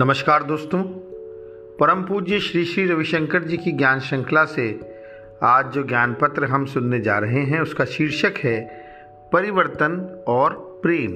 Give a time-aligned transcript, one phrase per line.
[0.00, 0.82] नमस्कार दोस्तों,
[1.80, 4.80] परम पूज्य श्री श्री रविशंकर जी की ज्ञान श्रृंखला से
[5.42, 8.84] आज जो ज्ञान पत्र हम सुनने जा रहे हैं, उसका शीर्षक है
[9.32, 11.10] परिवर्तन और प्रेम।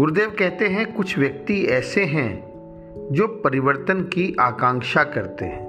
[0.00, 2.42] गुरुदेव कहते हैं, कुछ व्यक्ति ऐसे हैं
[3.12, 5.66] जो परिवर्तन की आकांक्षा करते हैं।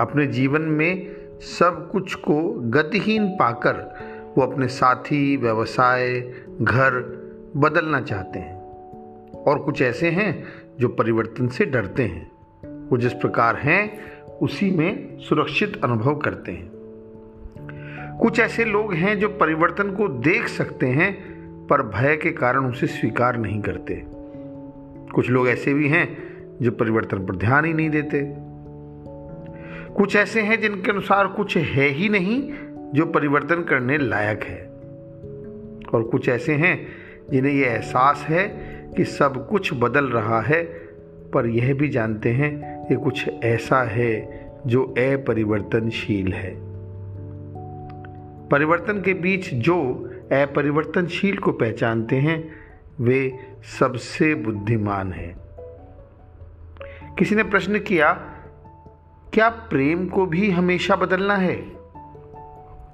[0.00, 3.98] अपने जीवन में सब कुछ को गतिहीन पाकर
[4.38, 6.20] वो अपने साथी, व्यवसाय,
[6.62, 6.92] घर
[7.56, 8.55] बदलना चाहते हैं।
[9.46, 10.44] और कुछ ऐसे हैं
[10.80, 12.30] जो परिवर्तन से डरते हैं।
[12.88, 16.70] वो जिस प्रकार हैं, उसी में सुरक्षित अनुभव करते हैं।
[18.20, 22.86] कुछ ऐसे लोग हैं जो परिवर्तन को देख सकते हैं, पर भय के कारण उसे
[22.86, 24.02] स्वीकार नहीं करते।
[25.14, 28.34] कुछ लोग ऐसे भी हैं जो परिवर्तन पर ध्यान ही नहीं देते।
[29.94, 32.52] कुछ ऐसे हैं जिनके अनुसार कुछ है ही नहीं
[32.94, 34.66] जो परिवर्तन करने लायक है।
[35.94, 36.86] और कुछ ऐसे हैं
[37.30, 40.64] जिन्हें यह एहसास है कि सब कुछ बदल रहा है,
[41.34, 46.56] पर यह भी जानते हैं कि कुछ ऐसा है जो अपरिवर्तनशील है।
[48.48, 52.52] परिवर्तन के बीच जो अपरिवर्तनशील को पहचानते हैं,
[53.00, 53.38] वे
[53.78, 55.36] सबसे बुद्धिमान हैं।
[57.18, 58.12] किसी ने प्रश्न किया,
[59.32, 61.56] क्या प्रेम को भी हमेशा बदलना है?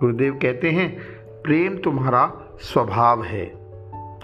[0.01, 0.99] गुरुदेव कहते हैं,
[1.43, 3.47] प्रेम तुम्हारा स्वभाव है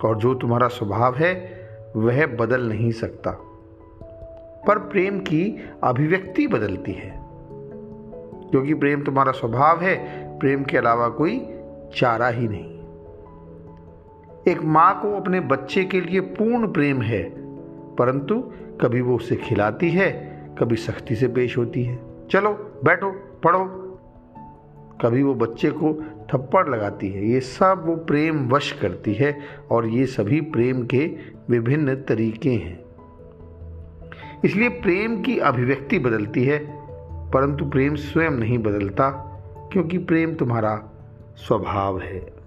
[0.05, 1.58] और जो तुम्हारा स्वभाव है
[1.97, 3.31] वह बदल नहीं सकता।
[4.67, 7.29] पर प्रेम की अभिव्यक्ति बदलती है।
[8.51, 11.47] क्योंकि प्रेम तुम्हारा स्वभाव है, प्रेम के अलावा कोई
[11.97, 12.79] चारा ही नहीं।
[14.53, 17.23] एक माँ को अपने बच्चे के लिए पूर्ण प्रेम है,
[17.97, 20.13] परंतु कभी वो उसे खिलाती है,
[20.59, 21.99] कभी सख्ती से पेश होती है।
[22.31, 23.11] चलो, बैठो,
[23.45, 23.85] पढ़ो।
[25.03, 25.93] कभी वो बच्चे को
[26.33, 29.39] थप्पड़ लगाती है। ये सब वो प्रेम वश करती है
[29.71, 31.17] और ये सभी प्रेम के
[31.51, 32.81] विभिन्न तरीके हैं।
[34.45, 36.59] इसलिए प्रेम की अभिव्यक्ति बदलती है,
[37.31, 39.11] परंतु प्रेम स्वयं नहीं बदलता,
[39.73, 40.91] क्योंकि प्रेम तुम्हारा
[41.37, 42.38] स्वभाव है।